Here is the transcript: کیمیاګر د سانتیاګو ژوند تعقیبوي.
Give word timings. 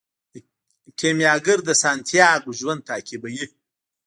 کیمیاګر 0.97 1.59
د 1.65 1.69
سانتیاګو 1.81 2.51
ژوند 2.59 2.81
تعقیبوي. 2.89 3.45